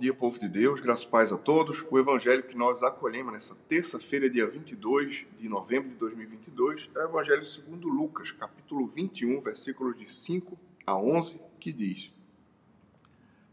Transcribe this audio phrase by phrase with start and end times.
[0.00, 1.84] dia, povo de Deus, graças e paz a todos.
[1.90, 7.08] O evangelho que nós acolhemos nessa terça-feira, dia 22 de novembro de 2022, é o
[7.10, 12.10] evangelho segundo Lucas, capítulo 21, versículos de 5 a 11, que diz: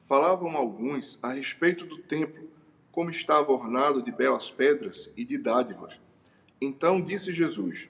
[0.00, 2.50] Falavam alguns a respeito do templo,
[2.90, 6.00] como estava ornado de belas pedras e de dádivas.
[6.60, 7.88] Então disse Jesus: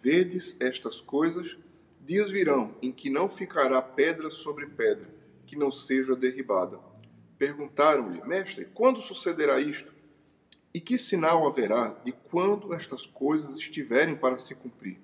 [0.00, 1.58] Vedes estas coisas?
[2.06, 5.12] Dias virão em que não ficará pedra sobre pedra,
[5.44, 6.87] que não seja derribada
[7.38, 9.92] Perguntaram-lhe, mestre, quando sucederá isto?
[10.74, 14.98] E que sinal haverá de quando estas coisas estiverem para se cumprir?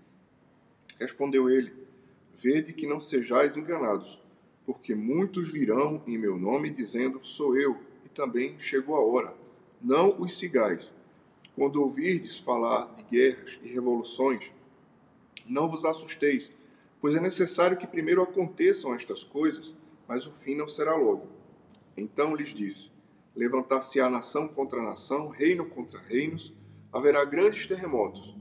[0.98, 1.72] Respondeu ele:
[2.34, 4.20] Vede que não sejais enganados,
[4.66, 9.34] porque muitos virão em meu nome dizendo: Sou eu, e também chegou a hora.
[9.80, 10.92] Não os sigais.
[11.54, 14.50] Quando ouvirdes falar de guerras e revoluções,
[15.46, 16.50] não vos assusteis,
[17.00, 19.72] pois é necessário que primeiro aconteçam estas coisas,
[20.08, 21.28] mas o fim não será logo.
[21.96, 22.90] Então lhes disse:
[23.34, 26.52] Levantar-se-á nação contra nação, reino contra reinos,
[26.92, 28.36] haverá grandes terremotos,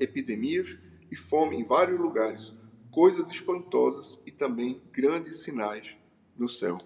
[0.00, 0.78] epidemias
[1.10, 2.52] e fome em vários lugares,
[2.90, 5.96] coisas espantosas e também grandes sinais
[6.36, 6.78] no céu.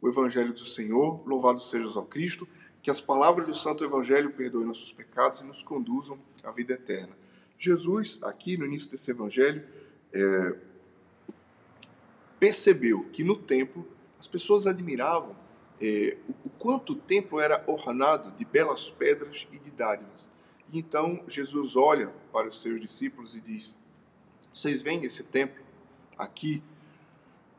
[0.00, 2.48] O Evangelho do Senhor, louvado seja o Cristo,
[2.82, 7.16] que as palavras do Santo Evangelho perdoem nossos pecados e nos conduzam à vida eterna.
[7.58, 9.66] Jesus, aqui no início desse Evangelho,
[10.12, 10.56] é,
[12.38, 13.86] percebeu que no templo
[14.18, 15.36] as pessoas admiravam
[15.80, 20.28] é, o, quanto o templo era ornado de belas pedras e de dádivas.
[20.72, 23.76] E então Jesus olha para os seus discípulos e diz:
[24.52, 25.64] Vocês veem esse templo
[26.16, 26.62] aqui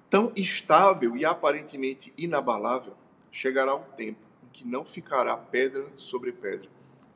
[0.10, 2.96] tão estável e aparentemente inabalável?
[3.32, 6.70] Chegará o tempo em que não ficará pedra sobre pedra.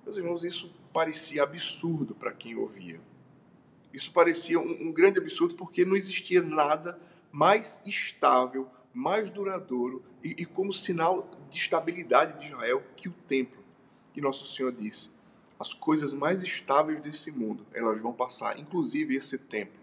[0.03, 2.99] Meus irmãos, isso parecia absurdo para quem ouvia.
[3.93, 6.99] Isso parecia um, um grande absurdo porque não existia nada
[7.31, 13.61] mais estável, mais duradouro e, e como sinal de estabilidade de Israel que o templo.
[14.15, 15.09] E nosso Senhor disse:
[15.59, 19.79] as coisas mais estáveis desse mundo, elas vão passar, inclusive esse templo.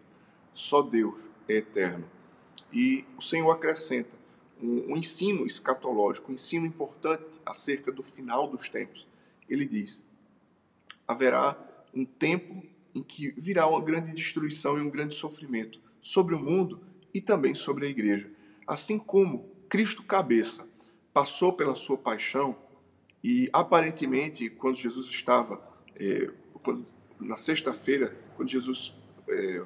[0.52, 2.04] Só Deus é eterno.
[2.72, 4.10] E o Senhor acrescenta
[4.60, 9.06] um, um ensino escatológico, um ensino importante acerca do final dos tempos.
[9.48, 10.00] Ele diz:
[11.06, 11.56] haverá
[11.94, 12.62] um tempo
[12.94, 16.80] em que virá uma grande destruição e um grande sofrimento sobre o mundo
[17.14, 18.30] e também sobre a igreja.
[18.66, 20.66] Assim como Cristo cabeça
[21.12, 22.56] passou pela sua paixão
[23.22, 25.60] e aparentemente quando Jesus estava
[25.96, 26.30] é,
[26.62, 26.86] quando,
[27.20, 28.94] na sexta-feira quando Jesus
[29.28, 29.64] é,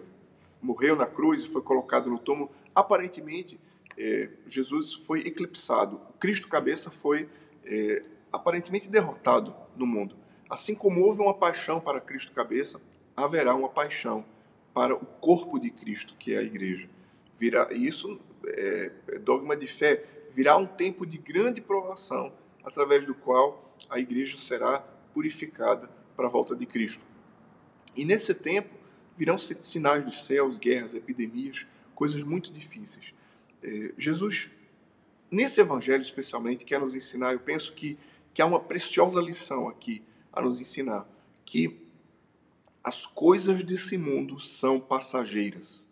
[0.61, 3.61] morreu na cruz e foi colocado no túmulo aparentemente
[3.97, 6.01] é, Jesus foi eclipsado.
[6.19, 7.29] Cristo cabeça foi
[7.65, 8.03] é,
[8.33, 10.17] aparentemente derrotado no mundo.
[10.49, 12.81] Assim como houve uma paixão para Cristo cabeça
[13.17, 14.25] haverá uma paixão
[14.75, 16.89] para o corpo de Cristo que é a igreja.
[17.39, 22.33] Virá isso é, dogma de fé, virá um tempo de grande provação,
[22.65, 24.81] através do qual a igreja será
[25.13, 27.05] purificada para a volta de Cristo.
[27.97, 28.75] E nesse tempo
[29.17, 33.15] virão sinais dos céus, guerras, epidemias, coisas muito difíceis.
[33.63, 34.51] É, Jesus,
[35.31, 37.99] nesse evangelho especialmente, quer nos ensinar, eu penso que,
[38.33, 41.07] que há uma preciosa lição aqui a nos ensinar,
[41.45, 41.81] que
[42.83, 45.83] as coisas desse mundo são passageiras.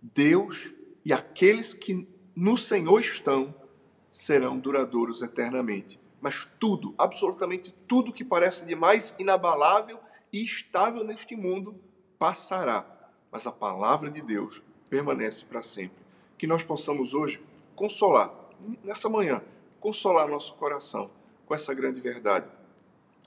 [0.00, 0.70] Deus
[1.04, 3.54] e aqueles que no Senhor estão
[4.10, 5.98] serão duradouros eternamente.
[6.20, 9.98] Mas tudo, absolutamente tudo que parece de mais inabalável
[10.32, 11.74] e estável neste mundo
[12.18, 12.84] passará.
[13.32, 16.02] Mas a palavra de Deus permanece para sempre.
[16.36, 17.40] Que nós possamos hoje
[17.74, 18.34] consolar,
[18.82, 19.42] nessa manhã,
[19.78, 21.10] consolar nosso coração
[21.46, 22.46] com essa grande verdade.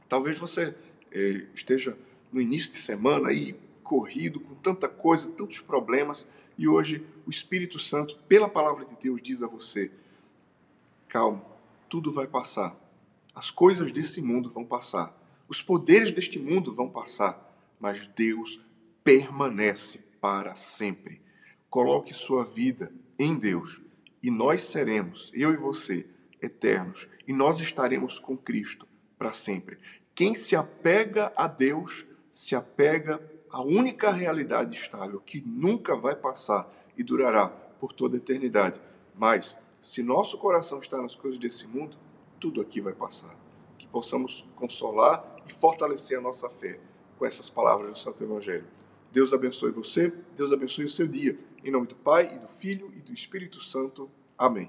[0.08, 0.76] Talvez você
[1.12, 1.98] eh, esteja
[2.32, 6.26] no início de semana aí corrido com tanta coisa, tantos problemas
[6.58, 9.92] e hoje o Espírito Santo, pela palavra de Deus, diz a você:
[11.08, 11.44] calma,
[11.90, 12.76] tudo vai passar.
[13.34, 15.18] As coisas desse mundo vão passar.
[15.48, 17.52] Os poderes deste mundo vão passar.
[17.80, 18.60] Mas Deus
[19.04, 21.22] permanece para sempre.
[21.70, 23.82] Coloque sua vida em Deus
[24.24, 26.06] e nós seremos, eu e você,
[26.42, 27.08] eternos.
[27.28, 29.78] E nós estaremos com Cristo para sempre.
[30.16, 33.22] Quem se apega a Deus se apega
[33.54, 36.68] a única realidade estável que nunca vai passar
[36.98, 38.82] e durará por toda a eternidade.
[39.14, 41.96] Mas, se nosso coração está nas coisas desse mundo,
[42.40, 43.38] tudo aqui vai passar.
[43.78, 46.80] Que possamos consolar e fortalecer a nossa fé
[47.16, 48.66] com essas palavras do Santo Evangelho.
[49.12, 51.38] Deus abençoe você, Deus abençoe o seu dia.
[51.64, 54.10] Em nome do Pai, e do Filho e do Espírito Santo.
[54.36, 54.68] Amém.